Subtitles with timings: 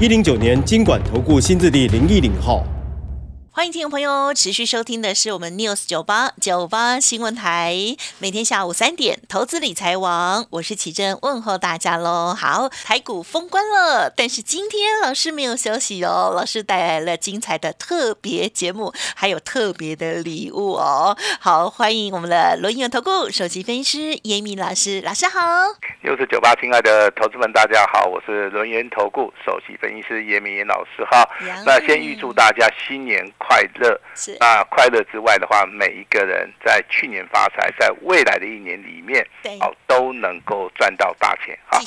[0.00, 2.66] 一零九年经管投顾新字第零一零号。
[3.56, 7.76] 欢迎听众朋友持续收听的是我们 News 九八九八新闻台，
[8.18, 12.34] 每天下午三点投资理财王，我是奇珍问候大家喽。
[12.36, 21.16] 好，台股封关了，但是今天老师没有休息哦，老师带来了精彩的特别节目，还有特别的礼物哦。
[21.38, 25.38] 好，欢迎我们的轮圆投顾首席分析师严明老师，老师好。
[26.02, 31.24] News 九八，亲爱的投资们，大家好，我是轮圆投顾首席分析师严明严老师哈。
[31.64, 33.24] 那先预祝大家新年。
[33.43, 33.43] 快
[33.80, 34.00] 乐。
[34.14, 34.36] 是。
[34.40, 39.26] 那，快乐之外的话，每一个人在去年发财，在未来的一年里面，
[39.60, 41.78] 哦，都能够赚到大钱哈。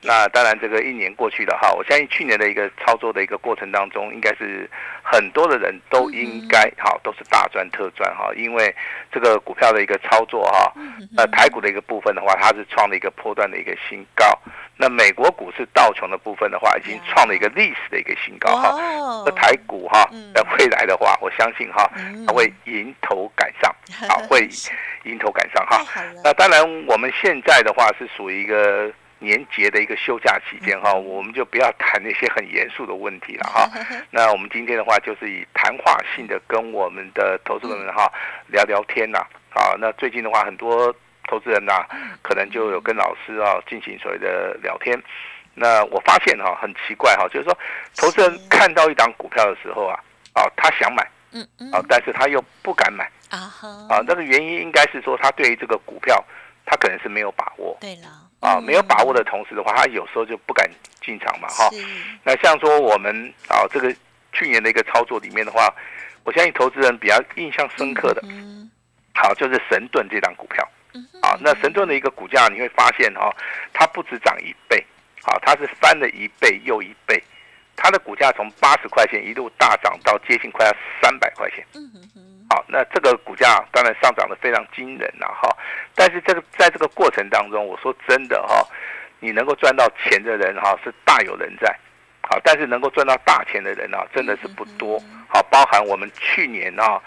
[0.00, 4.68] 那当然，这个一年过去了哈，我相信去年的一个操作的一个过程当中，应该是
[5.02, 8.74] 很多的人都应该哈，都是大赚特赚哈，因为
[9.10, 10.72] 这个股票的一个操作哈，
[11.16, 14.26] 呃台股的一个部分的话，它是创了一个波段的一个新高。
[14.76, 18.74] 那美国股市道琼的部分的话，已经创了一个历史的一个新高哈。
[19.24, 21.90] 那台股哈，在未来的话，我相信哈，
[22.26, 23.74] 它会迎头赶上，
[24.08, 24.48] 好，会
[25.04, 25.84] 迎头赶上哈。
[26.22, 33.68] 那当然，我们现在的话是属于一个年节的一个休假期间哈，我们就不要谈那些很严肃的问题了哈。
[34.10, 38.10] 那我们今天的话，就是以谈话性的跟我们的投资人哈
[38.48, 39.18] 聊聊天呐。
[39.54, 40.94] 啊，那最近的话，很多。
[41.26, 41.86] 投资人呐，
[42.20, 44.94] 可能就有跟老师啊进行所谓的聊天。
[45.54, 47.58] 那我发现哈，很奇怪哈，就是说，
[47.96, 49.98] 投资人看到一档股票的时候啊，
[50.34, 53.50] 啊，他想买，嗯嗯，啊，但是他又不敢买啊
[53.88, 56.22] 啊，那个原因应该是说，他对于这个股票，
[56.66, 57.76] 他可能是没有把握。
[57.80, 58.08] 对了，
[58.40, 60.68] 啊，没有把握的同时的话，他有时候就不敢
[61.00, 61.70] 进场嘛，哈。
[62.22, 63.94] 那像说我们啊，这个
[64.32, 65.72] 去年的一个操作里面的话，
[66.24, 68.22] 我相信投资人比较印象深刻的，
[69.14, 70.68] 好，就是神盾这档股票。
[71.22, 73.34] 啊，那神盾的一个股价你会发现哈，
[73.72, 74.84] 它不止涨一倍，
[75.22, 77.20] 好，它是翻了一倍又一倍，
[77.76, 81.64] 它的股价从八十块钱一路大涨到接近快要三百块钱。
[81.74, 81.90] 嗯
[82.50, 85.48] 好，那这个股价当然上涨的非常惊人呐哈，
[85.94, 88.66] 但是这个在这个过程当中，我说真的哈，
[89.18, 91.74] 你能够赚到钱的人哈是大有人在，
[92.22, 97.00] 好，但是能够赚到大钱的人啊真的是不多，好，包含我们去年啊。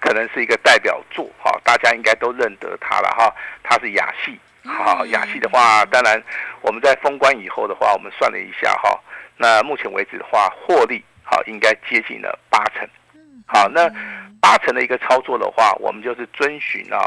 [0.00, 3.34] 可能是一个代表作哈，大家应该都认得他了哈。
[3.64, 6.22] 他是雅系，好雅戏的话，当然
[6.60, 8.96] 我们在封关以后的话，我们算了一下哈，
[9.38, 12.86] 那目前为止的话，获利好应该接近了八成。
[13.46, 13.88] 好，那
[14.40, 16.98] 八成的一个操作的话，我们就是遵循啊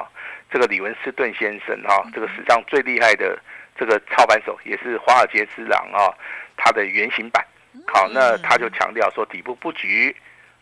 [0.49, 3.37] 这个李文斯顿先生哈，这个史上最厉害的
[3.77, 6.09] 这个操盘手，也是华尔街之狼啊，
[6.57, 7.45] 他的原型版。
[7.85, 10.15] 好，那他就强调说底部布局。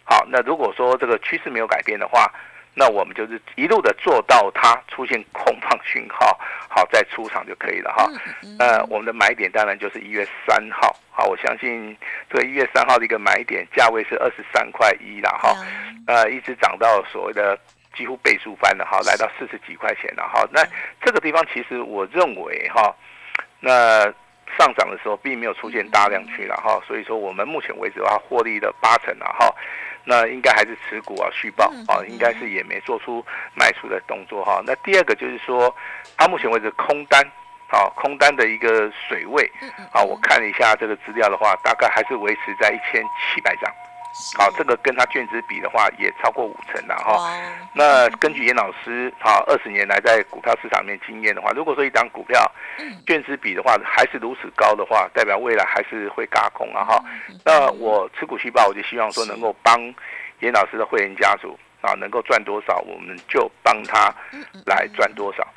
[0.04, 2.32] 好，那如果说这个趋势没有改变的话，
[2.74, 8.10] 那我们就是一路的做到它出现空方讯号， 好再出场就可以了哈。
[8.58, 11.98] 呃，我们的买点当然就是一月三号，好，我相信
[12.30, 15.56] 这个一月三号的一个买点价位是二十三块一了哈，
[16.08, 17.58] 呃，一直涨到所谓的
[17.98, 20.48] 几乎倍数翻了哈，来到四十几块钱了哈。
[20.52, 20.64] 那
[21.02, 22.96] 这个地方其实我认为哈，
[23.60, 24.06] 那
[24.58, 29.54] 上涨的时候并没有出现大量区了哈，所以说我们目前为止的话获利的八成了哈。
[30.06, 33.24] 那应该还是持股啊，续报啊，应该是也没做出
[33.54, 34.62] 卖出的动作哈。
[34.66, 35.76] 那第二个就是说，
[36.18, 37.22] 它目前为止空单，
[37.68, 39.52] 啊，空单的一个水位，
[39.92, 43.72] 啊，我看了一下这个资料的话，大概还是维持在一千七百张。
[44.38, 47.32] 好，这个跟他卷子比的话，也超过五成了哈。
[47.74, 52.52] 那根据严老师好，二十年来在股票市场面经验的话，如果说一档股票
[53.06, 57.04] 卷子比的话还是如此高的话，代表未来还是会嘎空啊哈。
[57.46, 59.80] 那我持股细胞，我就希望说能够帮
[60.40, 64.14] 严老师的会员家族啊，能够赚多少，我们就帮他
[64.66, 65.48] 来赚多少。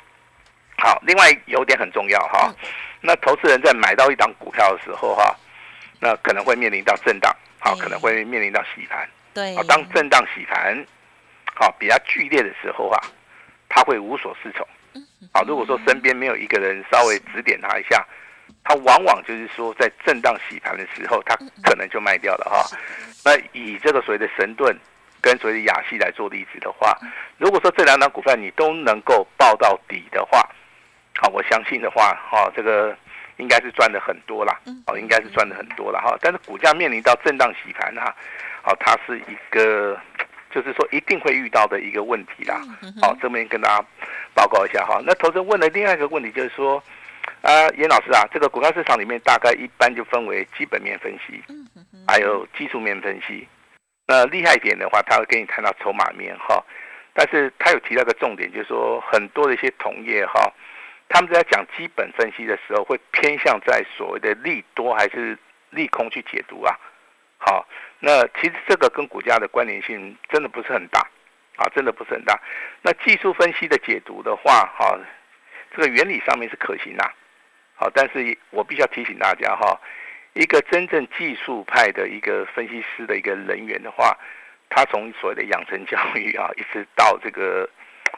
[0.77, 2.53] 好，另外有点很重要哈，
[3.01, 5.35] 那投资人在买到一档股票的时候哈，
[6.03, 7.33] 那可能会面临到震荡。
[7.57, 9.07] 好，可能会面临到洗盘。
[9.33, 10.85] 对，当震荡洗盘，
[11.55, 12.99] 好比较剧烈的时候啊，
[13.69, 14.67] 他会无所适从。
[15.31, 18.05] 好，如果说身边没有一个人稍微指点他一下，
[18.65, 22.77] 他往往就是说在震荡洗盘的时候，他可能就卖掉了哈。
[23.23, 24.77] 那以这个所谓的神盾
[25.21, 26.93] 跟所谓的雅西来做例子的话，
[27.37, 30.45] 如果说这两档股票你都能够报到底的话，
[31.15, 32.93] 好，我相信的话，哈，这个
[33.37, 36.17] 应该是赚的很多啦，哦，应该是赚的很多了哈。
[36.21, 38.15] 但是股价面临到震荡洗盘哈，
[38.65, 39.99] 哦，它是一个
[40.51, 42.61] 就是说一定会遇到的一个问题啦。
[43.01, 43.85] 好，这边跟大家
[44.33, 45.01] 报告一下哈。
[45.05, 46.81] 那投资问的另外一个问题就是说，
[47.41, 51.41] 啊，严老师啊，这个股票市场里面大概一般就分为基本面分析，
[52.07, 53.47] 还有技术面分析。
[54.05, 56.63] 那厉害一点的话，他会给你看到筹码面哈。
[57.15, 60.51] 但是他有提到个重点，就是说很多的一些同业哈，
[61.09, 65.37] 他们在讲基本分析的时候，会偏向在所谓的利多还是
[65.69, 66.75] 利空去解读啊。
[67.37, 67.67] 好，
[67.99, 70.99] 那其实这个跟股价的关联性真的不是很大
[71.57, 72.39] 啊，真的不是很大。
[72.81, 74.97] 那技术分析的解读的话，哈，
[75.75, 77.11] 这个原理上面是可行的。
[77.75, 79.79] 好，但是我必须要提醒大家哈，
[80.33, 84.17] 一个真正技术派的一个分析师的一个人员的话。
[84.75, 87.69] 他从所谓的养成教育啊，一直到这个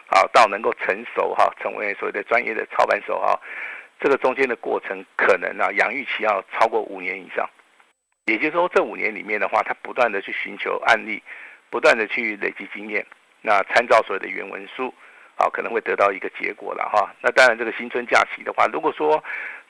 [0.10, 3.40] 啊，到能够成熟哈，成为所谓的专业的操盘手哈，
[4.00, 7.50] 这个中间的过程可能啊，养育期要超过五年以上。
[8.25, 11.22] 也就是说，这五年里面的话，他不断的去寻求案例，
[11.69, 13.06] 不断的去累积经验，
[13.42, 14.92] 那参照所谓的原文书，
[15.36, 17.13] 啊，可能会得到一个结果了哈。
[17.22, 19.24] 那当然，这个新春假期的话，如果说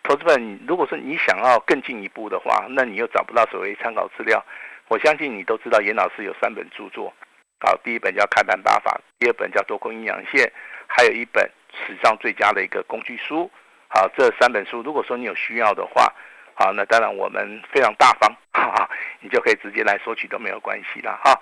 [0.03, 4.41] 投资本，如果说你想要更进一步的话，那你又找不到所谓参考资料。
[4.87, 7.13] 我相信你都知道，严老师有三本著作，
[7.59, 10.45] 好，第一本叫《开盘打法》，第二本叫《多空阴阳线》，
[10.87, 13.49] 还有一本史上最佳的一个工具书。
[13.87, 16.13] 好，这三本书，如果说你有需要的话，
[16.53, 18.89] 好，那当然我们非常大方，哈哈，
[19.21, 21.39] 你就可以直接来索取都没有关系了，哈。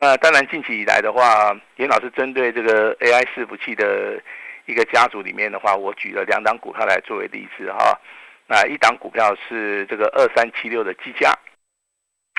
[0.00, 4.20] 那当然近期以来的话，严老师针对这个 AI 伺服器的
[4.66, 7.96] 一个家族里面的话，我举了两档股票来作为例子，哈。
[8.48, 11.32] 那一档股票是这个二三七六的技嘉。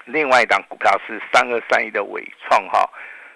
[0.05, 2.89] 另外一档股票是三二三一的伟创哈，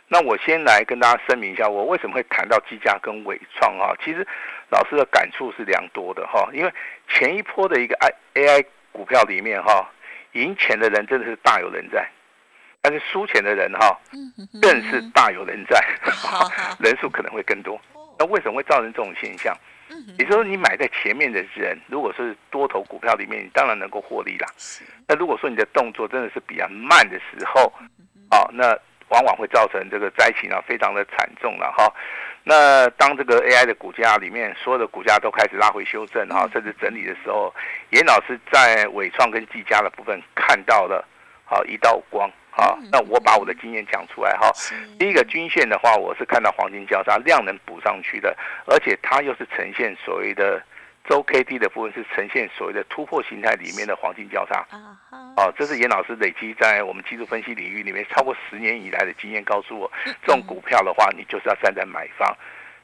[0.07, 3.95] 那我先来跟大家声明一下，我为什么会谈到技嘉跟伟创哈？
[4.03, 4.25] 其实
[4.69, 6.73] 老师的感触是良多的哈，因为
[7.07, 9.89] 前一波的一个 I A I 股票里面哈，
[10.33, 12.07] 赢钱的人真的是大有人在，
[12.81, 13.97] 但是输钱的人哈，
[14.61, 15.81] 更是大有人在，
[16.79, 17.79] 人数可能会更多。
[18.19, 19.55] 那为什么会造成这种现象？
[20.17, 24.47] 也就是说，你买在前面的人，如果是多头股票里面，你当然能够获利啦。
[25.07, 27.71] 那如果说你的动作真的是比较慢的时候，
[28.29, 28.77] 啊，那
[29.09, 31.91] 往往会造成这个灾情啊，非常的惨重了哈。
[32.43, 37.53] 那当这个 AI 的股价里面所有的股价都开始拉回修正哈，甚至整理的时候，
[37.91, 41.05] 严老师在伟创跟技嘉的部分看到了
[41.45, 42.29] 好一道光。
[42.57, 44.51] 好，那我把我的经验讲出来哈。
[44.97, 50.59] 第一个均线的话，我是看到黄金交叉量能补上去的，而且它又是呈现所谓的
[51.07, 54.65] 周 K D 的部分是呈现所谓的突破形态里面的黄金交叉。
[55.37, 59.91] 哦，这是严老师累积在我们技术分析领域里面超过十年以来的经验，告诉我
[60.25, 62.35] 这种股票的话，你就是要站在买方。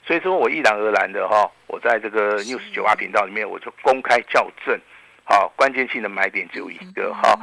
[0.05, 4.79] 所以说我毅然而然的哈，我在这个 News 九八频道里面，我就公开校正。
[5.25, 7.33] 好，关键性的买点只有一个哈。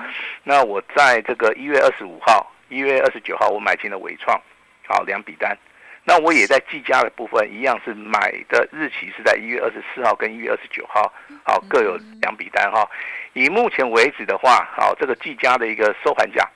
[0.45, 4.39] 那我在这个一月二十五号、一月二十九号，我买进了伟创，
[4.87, 5.57] 好两笔单。
[6.05, 11.13] 那我也在计价的部分一样是买的日期是在一月二十四号跟一月二十九号，
[11.43, 12.87] 好各有两笔单哈。
[13.33, 16.47] 以目前为止的话，好这个计价的一个收盘价，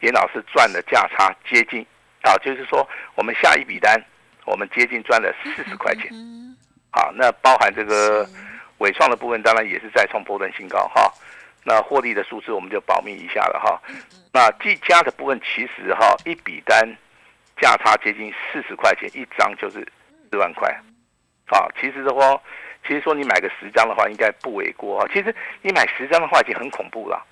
[0.00, 1.80] 严老师赚的价差接近，
[2.22, 3.98] 啊，就是说我们下一笔单，
[4.44, 6.10] 我们接近赚了四十块钱。
[6.90, 8.28] 好，那包含这个。
[8.80, 11.10] 伟创的部分当然也是再创波段新高哈，
[11.64, 13.80] 那获利的数字我们就保密一下了哈。
[14.32, 16.86] 那技嘉的部分其实哈一笔单
[17.60, 19.86] 价差接近四十块钱一张就是
[20.30, 20.70] 四万块，
[21.48, 22.40] 啊，其实的话，
[22.86, 25.06] 其实说你买个十张的话应该不为过啊。
[25.12, 27.22] 其实你买十张的话已经很恐怖了，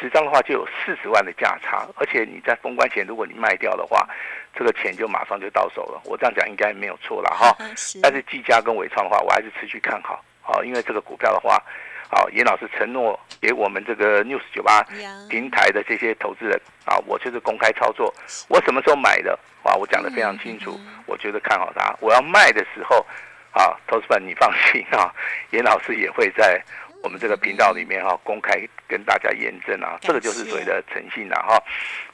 [0.00, 4.08] 十张的话就有四十万的价差，而且你在封关前如果你卖掉的话，
[4.54, 6.00] 这个钱就马上就到手了。
[6.06, 7.54] 我这样讲应该没有错了哈。
[8.00, 10.24] 但是技嘉跟伟创的话，我还是持续看好。
[10.48, 11.62] 好，因为这个股票的话，
[12.08, 14.82] 好，严老师承诺给我们这个 news 九八
[15.28, 18.10] 平台的这些投资人啊，我就是公开操作，
[18.48, 19.74] 我什么时候买的啊？
[19.74, 21.94] 我讲的非常清楚，我觉得看好它。
[22.00, 23.06] 我要卖的时候，
[23.52, 25.12] 啊，投资们你放心啊，
[25.50, 26.58] 严老师也会在
[27.02, 31.62] 我们这个频道里面哈公开跟大家验证啊，这个就是所谓的诚信了哈。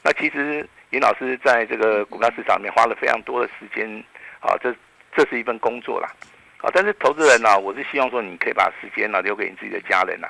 [0.03, 3.89] 那其实严老师在这个股票市场里面花了非常多的时间
[4.41, 4.75] 啊，这
[5.15, 6.11] 这是一份工作啦。
[6.65, 10.27] 啊，但是投资人呢，我是希望说，你可以把时间呢留给你自己的家人呐。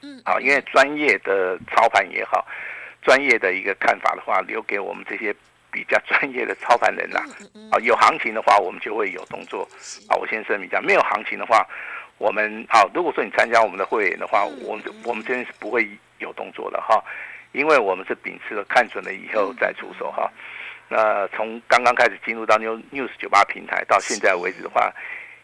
[0.00, 2.46] 嗯，好，因为专业的操盘也好，
[3.02, 5.34] 专业的一个看法的话，留给我们这些
[5.72, 7.18] 比较专业的操盘人呐。
[7.72, 9.68] 啊，有行情的话，我们就会有动作。
[10.08, 11.66] 啊，我先声明一下，没有行情的话，
[12.18, 17.02] 我们好，如果说你参加我们的会员的话，我们我们这边是不会有动作的哈，
[17.50, 20.30] 因为我们是秉持了看准了以后再出手哈。
[20.88, 24.92] 那从刚刚开始进入到 New News 九八平台到现在为止的话。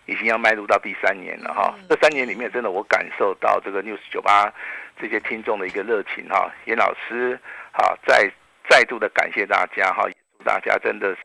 [0.06, 1.74] 已经要迈入到第三年了哈。
[1.88, 4.52] 这三年里面，真的我感受到这个 news 九八
[5.00, 6.50] 这些听众的一个热情哈。
[6.64, 7.38] 严老师
[7.72, 8.30] 好，再
[8.68, 10.04] 再度的感谢大家哈，
[10.38, 11.18] 祝大家真的是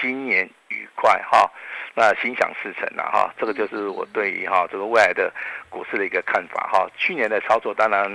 [0.00, 1.50] 新年愉快哈。
[1.94, 5.30] 那心想事成了哈，这个就是我对于哈这个未来的
[5.68, 6.88] 股市的一个看法哈。
[6.96, 8.10] 去年的操作，当然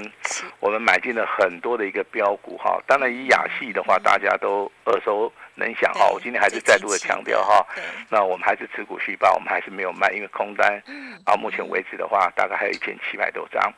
[0.59, 2.81] 我们买进了很多的一个标股哈。
[2.87, 6.07] 当然以亚系的话，大家都耳熟能想哈。
[6.07, 7.65] 我今天还是再度的强调哈，
[8.09, 10.81] 那我们还是持股续报，我们还是没有卖，因为空单
[11.25, 13.73] 啊，目前为止的话，大概还有一千七百多张。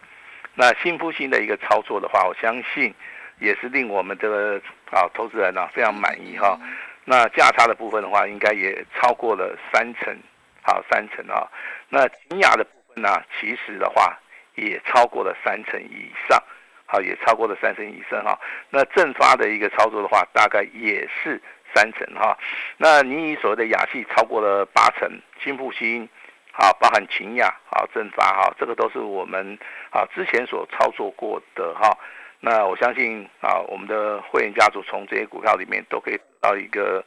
[0.55, 2.93] 那新复兴的一个操作的话，我相信
[3.39, 6.59] 也是令我们这个啊投资人呢非常满意哈。
[7.05, 10.15] 那价差的部分的话，应该也超过了三成，
[10.61, 11.47] 好三成啊。
[11.87, 14.17] 那金雅的部分呢，其实的话
[14.55, 16.37] 也超过了三成以上，
[16.85, 18.37] 好也超过了三成以上哈。
[18.69, 21.41] 那正发的一个操作的话，大概也是
[21.73, 22.37] 三层哈。
[22.77, 25.09] 那你以所谓的雅系超过了八成，
[25.43, 26.07] 新复兴，
[26.51, 29.57] 好包含秦雅，好正发哈，这个都是我们
[29.91, 31.97] 啊之前所操作过的哈。
[32.39, 37.03] 那我相信啊，我们的会员家族从这些股票里面都可以得到一个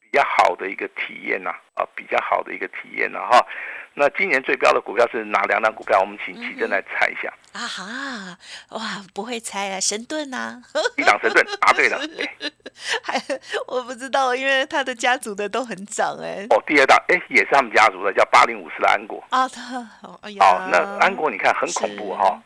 [0.00, 3.44] 比较好的一个体验呐，啊，比较好的一个体验呐哈。
[3.98, 5.98] 那今年最标的股票是哪两档股票？
[5.98, 7.32] 我们请奇珍来猜一下。
[7.52, 8.38] 啊哈，
[8.76, 10.60] 哇，不会猜啊，神盾呐。
[10.98, 11.98] 一档神盾答对了。
[13.02, 13.18] 还
[13.66, 16.46] 我不知道，因为他的家族的都很涨哎。
[16.50, 19.24] 哦，第二档哎，也是他们家族的，叫八零五四的安国。
[19.30, 19.62] 啊，他，
[20.20, 20.44] 哎呀。
[20.44, 22.38] 哦，那安国你看很恐怖哈。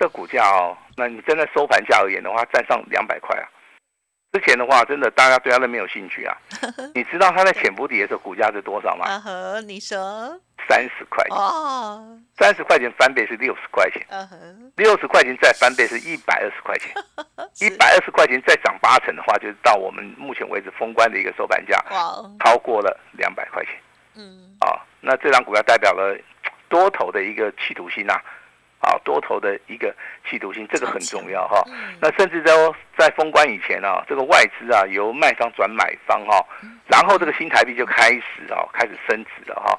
[0.00, 3.44] 这股价哦，那你真的收盘价而言的话，站上两百块啊。
[4.34, 6.36] 之前的话，真的大家对它都没有兴趣啊。
[6.92, 9.06] 你知道它在潜伏底的时候股价是多少吗？
[9.06, 10.36] 啊呵，你说。
[10.66, 11.36] 三十块钱。
[11.36, 14.04] 哦，三十块钱翻倍是六十块钱，
[14.76, 16.90] 六十块钱再翻倍是一百二十块钱，
[17.60, 23.74] 一百二十块钱再涨八成的话，就是到我们目前为止封关的一个收盘价，哇，超过了两百块钱，
[24.16, 26.18] 嗯，啊，那这张股票代表了
[26.68, 28.14] 多头的一个企图心呐。
[28.14, 28.22] 啊，
[29.04, 29.94] 多头的一个
[30.28, 31.62] 企图心，这个很重要哈。
[32.00, 32.52] 那甚至在
[32.96, 36.44] 在封关以前啊，这个外资啊由卖方转买方哈，
[36.88, 39.78] 然后这个新台币就开始啊开始升值了哈。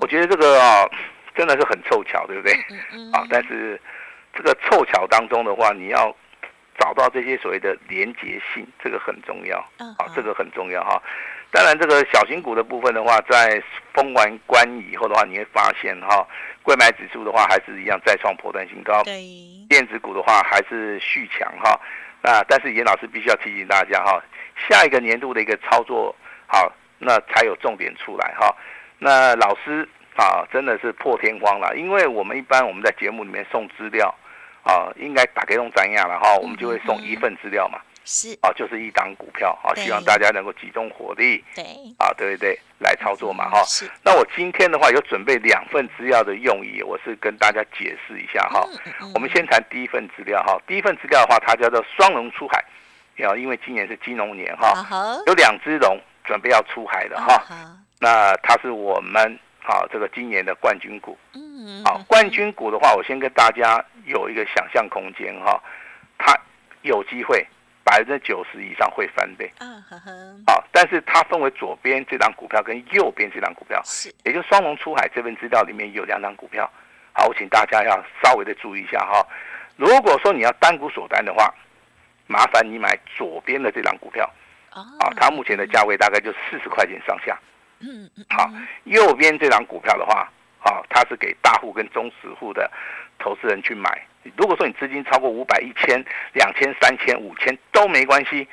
[0.00, 0.88] 我觉得这个啊
[1.34, 2.52] 真的是很凑巧，对不对？
[3.12, 3.80] 啊，但是
[4.34, 6.14] 这个凑巧当中的话，你要
[6.78, 9.58] 找到这些所谓的连结性，这个很重要。
[9.98, 11.00] 啊，这个很重要哈。
[11.52, 13.60] 当然，这个小型股的部分的话，在
[13.92, 16.24] 封完关以后的话，你会发现哈，
[16.62, 19.02] 贵买指数的话还是一样再创破断新高。
[19.04, 19.22] 对。
[19.68, 21.80] 电子股的话还是续强哈。
[22.22, 24.22] 那但是严老师必须要提醒大家哈，
[24.68, 26.14] 下一个年度的一个操作
[26.46, 28.54] 好，那才有重点出来哈。
[28.98, 34.14] 那老师啊，真的是破天荒了，因为我们一般我们在节目里面送资料
[34.62, 37.80] 啊，应该打开用怎样了哈，我们就会送一份资料嘛。
[38.04, 41.64] 是啊，就是一档股票啊，希望大家能够集中火力，对
[41.98, 43.62] 啊，对对对，来操作嘛哈。
[43.64, 43.88] 是。
[44.02, 48.66] 那我今天的话有准备两份资料的用意，我是跟大家解释一下哈。
[49.14, 52.58] 我们先谈第一份资料哈，第一份资料的话，它叫做双龙出海，
[53.24, 54.74] 啊，因为今年是金龙年哈，
[55.26, 57.44] 有两只龙准备要出海的哈。
[58.00, 61.16] 那它是我们啊这个今年的冠军股。
[61.34, 61.84] 嗯。
[61.84, 65.62] 好，冠军股的话，我先跟大家有一个想象空间哈，
[66.18, 66.34] 它
[66.82, 67.46] 有机会。
[67.82, 76.70] 百分之九十以上会翻倍，嗯哼哼，好，但是它分为左边这张股票跟右边这张股票，是，也就双龙出海这份资料里面有两张股票，
[77.12, 79.26] 好，我请大家要稍微的注意一下哈。
[79.76, 81.52] 如果说你要单股锁单的话，
[82.26, 84.30] 麻烦你买左边的这张股票，
[84.70, 87.36] 啊，它目前的价位大概就四十块钱上下，
[87.80, 88.48] 嗯嗯，好，
[88.84, 90.30] 右边这张股票的话，
[90.62, 92.70] 啊，它是给大户跟中实户的
[93.18, 94.06] 投资人去买。
[94.36, 98.46] 如果说你资金超过五百、一千、两千、三千、五千都没关系，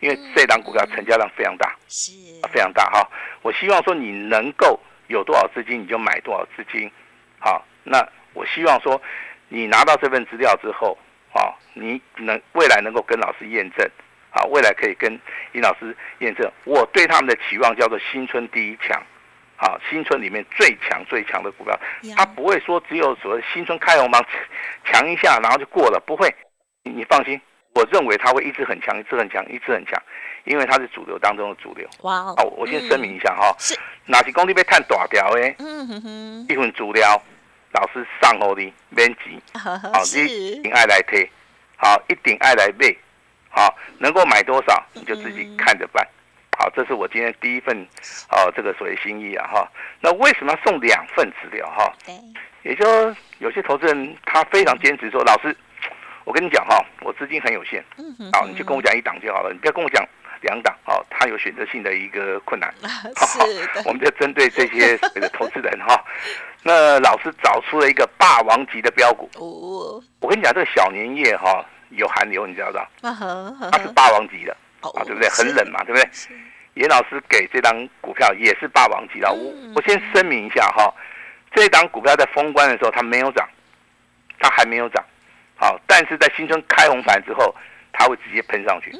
[0.00, 2.12] 因为这档股票成交量非常大，是
[2.52, 3.08] 非常大哈。
[3.42, 6.90] 我希望说你能够有多少资金你就买多少资金，
[7.38, 7.64] 好。
[7.84, 9.00] 那我希望说
[9.48, 10.96] 你拿到这份资料之后，
[11.32, 13.88] 啊，你能未来能够跟老师验证，
[14.30, 15.12] 啊，未来可以跟
[15.52, 16.50] 尹老师验证。
[16.64, 19.00] 我对他们的期望叫做新春第一强。
[19.62, 21.78] 啊，新春里面最强最强的股票，
[22.16, 24.20] 它不会说只有所谓新春开红盘
[24.84, 26.28] 强一下，然后就过了，不会。
[26.82, 27.40] 你放心，
[27.76, 30.02] 我认为它会一直很强，一直很强，一直很强，
[30.42, 31.88] 因为它是主流当中的主流。
[32.00, 32.34] 哇哦！
[32.36, 35.54] 好，我先声明一下哈，是哪些工地被探大条诶？
[35.60, 37.22] 嗯哼哼，一份主料，
[37.70, 39.78] 老师上 好的免急，好，
[40.12, 41.30] 你一定爱来推，
[41.76, 42.92] 好，一定爱来买，
[43.48, 46.04] 好，能够买多少你就自己看着办。
[46.62, 47.76] 好，这是我今天第一份，
[48.30, 49.68] 哦，这个所谓心意啊，哈。
[50.00, 51.92] 那为什么要送两份资料哈？
[52.06, 52.14] 对，
[52.62, 52.86] 也就
[53.40, 55.56] 有些投资人他非常坚持说，老师，
[56.22, 60.08] 我跟你讲哈，我资金很有限，嗯哼，好，你就跟我讲一档就好了，你不要跟我讲
[60.42, 62.72] 两档哦，它有选择性的一个困难。
[63.16, 63.38] 是
[63.74, 66.00] 的，我们就针对这些的投资人哈，
[66.62, 69.28] 那老师找出了一个霸王级的标股。
[69.34, 72.88] 哦，我跟你讲，这个小年夜哈有寒流，你知道不知道？
[73.72, 75.28] 它是霸王级的啊，对不对？
[75.28, 76.08] 很冷嘛，对不对？
[76.74, 79.32] 严老师给这张股票也是霸王级的。
[79.32, 80.92] 我我先声明一下哈，
[81.54, 83.48] 这档股票在封关的时候它没有涨，
[84.38, 85.04] 它还没有涨。
[85.56, 87.54] 好，但是在新春开红盘之后，
[87.92, 88.92] 它会直接喷上去。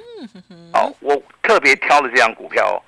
[0.73, 2.79] 好，我特别挑了这张股票哦，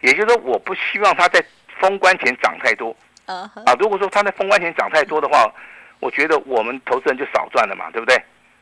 [0.00, 1.44] 也就是说，我不希望它在
[1.78, 2.96] 封关前涨太多。
[3.26, 5.52] 啊，如果说它在封关前涨太多的话，
[5.98, 8.16] 我觉得我们投资人就少赚了嘛，对不对？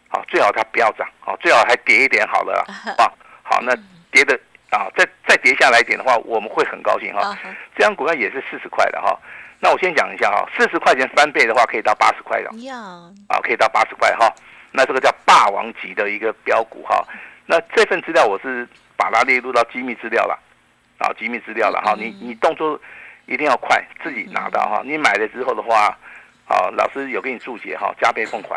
[0.08, 2.64] 好，最好它不要涨，好，最好还跌一点好了。
[2.98, 3.06] 啊，
[3.44, 3.72] 好，那
[4.10, 4.38] 跌的
[4.70, 7.37] 啊，再再跌下来一点的话，我们会很高兴哈。
[7.76, 9.18] 这张股票也是四十块的哈。
[9.60, 12.50] 那我先讲一下哈，四十块钱翻倍的话，可以到八十块的。
[13.28, 14.32] 啊，可以到八十块哈。
[14.70, 17.02] 那这个叫霸王级的一个标股哈，
[17.46, 20.38] 那这份资料我是把它列入到机密资料了，
[20.98, 22.78] 啊，机密资料了哈，你你动作
[23.25, 25.96] 一定要快，自己拿到哈，你买了之后的话，
[26.46, 28.56] 啊，老师有给你注解哈，加倍奉还，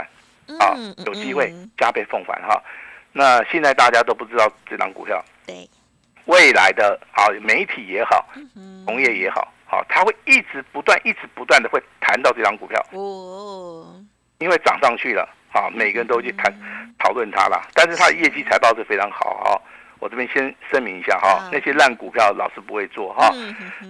[0.60, 0.76] 啊，
[1.06, 2.62] 有机会加倍奉还哈。
[3.14, 5.68] 那现在大家都不知道这张股票，对，
[6.26, 8.28] 未来的啊媒体也好，
[8.86, 13.96] 工业也好，好，它会一直不断、一直不断的会谈到这张股票，哦，
[14.40, 15.28] 因为涨上去了。
[15.54, 16.50] 好，每个人都去谈
[16.98, 19.62] 讨论它了，但是它的业绩财报是非常好哈。
[20.00, 23.30] 我这边先声明一下哈，那些烂股票老师不会做哈。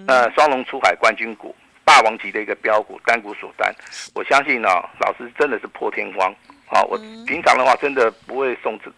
[0.08, 3.72] 呃，双龙出海冠军股，霸王级的一个标股，单股锁单，
[4.16, 4.70] 我相信呢，
[5.00, 6.34] 老师真的是破天荒。
[6.74, 6.98] 好，我
[7.28, 8.90] 平常的话真的不会送这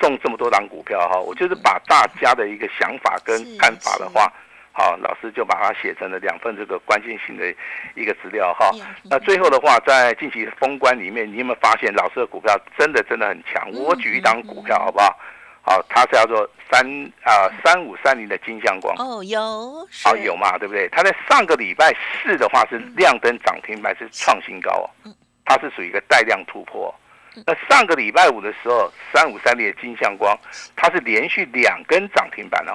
[0.00, 4.32] 送这么多档股票哈，我就是把大家的一个想法跟看法的话。
[4.72, 7.52] 好，老师就把它写成了两份这个关键性的
[7.96, 8.70] 一个资料哈。
[9.10, 13.68] 那最后的话，在近期封关里面，你有没有发现老师的股票真的真的很强？
[13.72, 15.18] 我举一档股票好不好？
[15.62, 16.86] 好，它是叫做三
[17.24, 18.94] 啊三五三零的金相光。
[18.98, 19.84] 哦，有。
[20.04, 20.56] 好，有嘛？
[20.56, 20.88] 对不对？
[20.90, 21.92] 它在上个礼拜
[22.22, 25.10] 四的话是亮灯涨停板，是创新高哦。
[25.44, 26.94] 它是属于一个带量突破。
[27.46, 30.36] 那上个礼拜五的时候，三五三零的金相光，
[30.74, 32.74] 它是连续两根涨停板哦，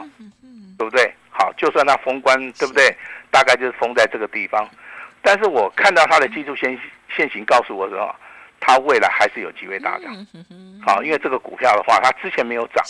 [0.78, 1.14] 对不对？
[1.30, 2.96] 好，就算它封关，对不对？
[3.32, 4.70] 大概就是封在这个地方。
[5.22, 6.80] 但是我看到它的技术线
[7.16, 8.16] 线型告诉我说，
[8.60, 10.28] 它未来还是有机会大涨。
[10.86, 12.84] 好，因为这个股票的话，它之前没有涨。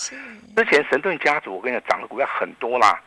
[0.56, 3.00] 之前神盾家族，我跟你讲，涨的股票很多啦。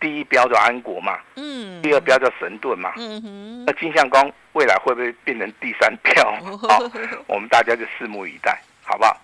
[0.00, 3.64] 第一标叫安国嘛，嗯，第二标叫神盾嘛，嗯哼。
[3.66, 6.24] 那金相光未来会不会变成第三标？
[6.66, 6.82] 好，
[7.26, 8.58] 我们大家就拭目以待。
[8.82, 9.16] 好不好？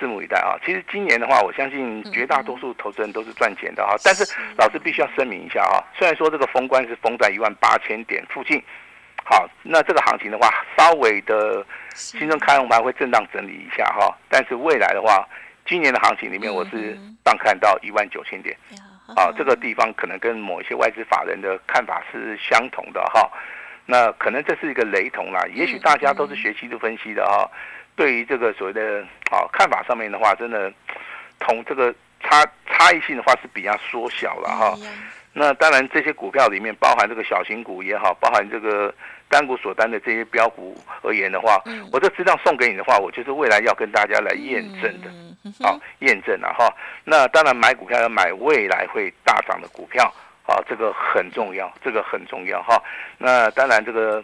[0.00, 0.56] 拭目以待啊！
[0.64, 3.94] 其实今年的话，我相信绝大多数投资人都是赚钱的哈。
[4.02, 4.24] 但是
[4.56, 8.62] 老师必须要声明一下啊，虽然说这个封关是封在一万八千点附近，
[9.22, 11.62] 好，那这个行情的话，稍微的
[11.92, 14.16] 新春开红盘会震荡整理一下哈。
[14.30, 15.28] 但是未来的话，
[15.66, 18.56] 今年的行情里面，我是上看到一万九千点，
[19.16, 23.30] 啊，这个地方可能跟某一些外资法人的看法是相同的哈。
[23.86, 27.50] 那可能这是一个雷同啦，也许大家都是学技术分析的哈。
[27.96, 30.72] 对于这个所谓的啊看法上面的话，真的
[31.38, 31.92] 同这个
[32.22, 34.76] 差差异性的话是比较缩小了哈。
[35.32, 38.92] 那当然这些股票里面包含这个小型股也好，包含这个
[39.28, 45.10] 单股所单的这些标股而言的话，我这资料送给你的话，我就是未来要跟大家来验证的，
[45.62, 46.72] 好验证了哈。
[47.04, 50.04] 那当然买股票要买未来会大涨的股票
[50.46, 52.82] 啊，这个很重要，这个很重要哈。
[53.18, 54.22] 那当然这个。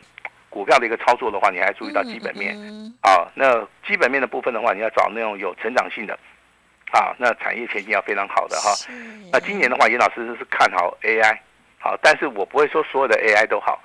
[0.49, 2.57] 股票的一个操作的话，你还注意到基本面
[3.03, 3.29] 啊？
[3.35, 6.19] 那基本面的部分的话，你要找那种有成长性的
[6.93, 8.71] 啊，那产业前景要非常好的哈。
[9.31, 11.37] 那今年的话，严老师是看好 AI
[11.79, 13.79] 好，但是我不会说所有的 AI 都好，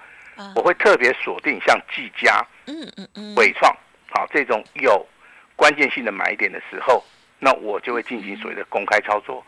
[0.55, 3.75] 我会特别锁定像技嘉、嗯嗯嗯、伟创
[4.09, 5.05] 好这种有
[5.57, 7.03] 关键性的买点的时候，
[7.41, 9.43] 那我就会进行所谓的公开操作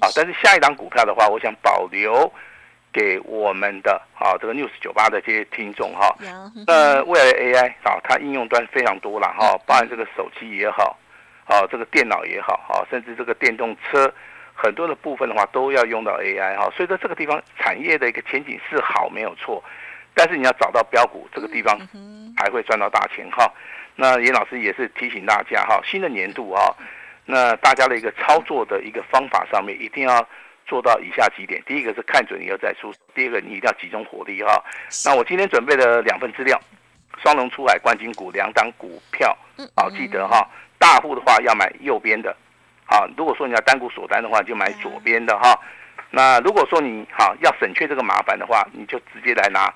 [0.00, 0.08] 啊。
[0.16, 2.32] 但是下一档股票的话，我想保留。
[2.94, 6.14] 给我们的啊这个 news 九八的这些听众哈，
[6.66, 10.94] 那未来的 AI 啊，它应用端非常多了哈，包含这个手机也好，
[11.46, 14.12] 啊这个电脑也好，啊甚至这个电动车
[14.52, 19.64] 很多的部分的话都要用到 AI 哈，所以说这个地方产业的一个前景是好没有错，
[20.12, 21.74] 但是你要找到标股这个地方
[22.36, 23.50] 还会赚到大钱哈。
[23.96, 26.76] 那严老师也是提醒大家哈，新的年度哈，
[27.24, 30.28] 那大家的一个操作的一个方法上面一定要。
[30.64, 34.64] 做到以下几点，第一个是看准以后再出，第二个你一定要集中火力哈。
[35.04, 36.58] 那我今天准备了两份资料，
[37.20, 39.36] 双龙出海冠军股两档股票，
[39.76, 40.48] 好记得哈。
[40.78, 42.34] 大户的话要买右边的，
[42.86, 45.52] 好，如果说你要单股锁单的话，就买左边的哈。
[46.10, 49.70] 那如果说你好要省却这个麻烦的话，你就直接来拿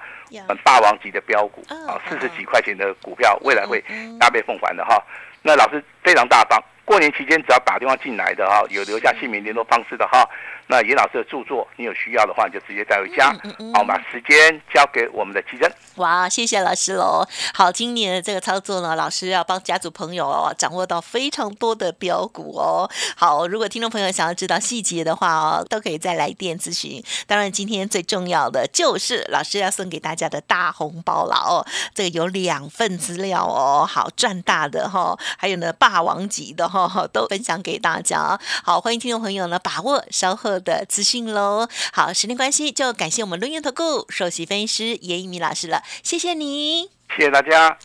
[0.63, 3.85] 霸王级的标股啊，四十几块钱的股票，未来会
[4.21, 5.03] 加倍奉还的哈。
[5.43, 10.25] 那老师非常大方，过年期间只要打电话进来的哈，有留下姓名、联络方式的哈。
[10.69, 13.33] 那严老师的著作，你有需要的话，你就直接带回家。
[13.75, 15.69] 好，把时间交给我们的奇珍。
[15.97, 17.27] 哇，谢谢老师喽。
[17.55, 22.91] 好，今年的这个操作呢，老师要帮家族朋友哦掌握到非常多的标股哦。
[23.17, 27.03] 好，如果听众朋友想要知道细节的话哦，都可以再来电咨询。
[27.27, 31.65] 当然，今天最重要的就是老师要送给大家的大红包了哦。
[31.95, 38.39] 这个有两份资料哦，好赚大的哈，还有呢霸王级的哈，都分享给大家。
[38.65, 40.57] 好，欢迎听众朋友呢把握稍后。
[40.67, 47.77] 的资讯喽，好，时间关系就感谢我们录音投顾首席分析师严一鸣老师了，谢谢你，谢谢大家。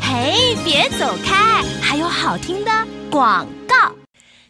[0.00, 2.70] 嘿，别走开，还有好听的
[3.10, 3.46] 广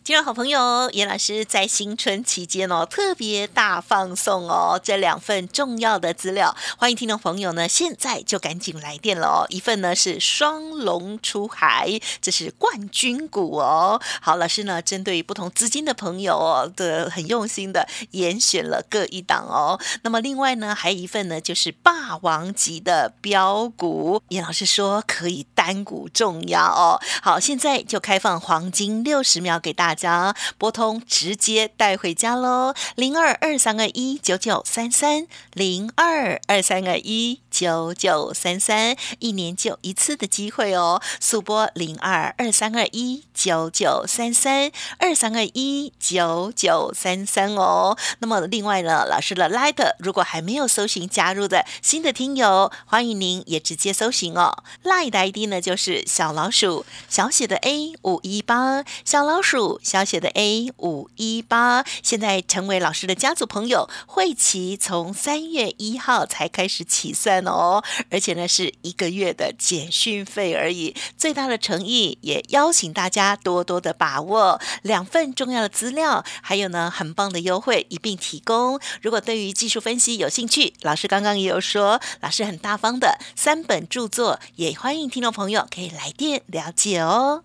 [0.03, 9.47] 今日好朋友严老师在新春期间哦，特别大放送哦，这两份重要的资料，欢迎听众朋友呢，现在就赶紧来电了哦。
[9.51, 14.01] 一份呢是双龙出海，这是冠军股哦。
[14.23, 19.79] 好，老师呢针对不同资金的朋友哦，的很用心的严选了各一档哦。
[20.03, 26.99] 那么另外呢，还有一份呢就是霸王级的标股，严老师说可以单股重压哦。
[27.23, 29.90] 好，现在就开放黄金六十秒给大。
[29.91, 47.99] 大家拨通直接带回家喽，零二二三二一九九三三，零二二三二一九九三三，一年就一次的机会哦，速拨零二二三二一九九三三，二三二一九九三三哦。
[48.21, 54.63] 那么另外呢，老师的 Light 如果还没有搜寻加入的新的听友，欢迎您也直接搜寻哦。
[54.85, 59.80] Light 的 ID 呢就是小老鼠小写的 A 五一八，小老鼠。
[59.83, 78.81] 小写的 A 五一八，现在成为老师的家族朋友，会期从三月一号才开始起算哦，而且呢是一个月的简讯费而已，最大的诚意也邀请大家多多的把握两份重要的资料，还有呢很棒的优惠一并提供。
[79.01, 87.45] 如果对于技术分析有兴趣，老师刚刚也有说，老师很大方的三本著作，也欢迎听众朋友可以来电了解哦。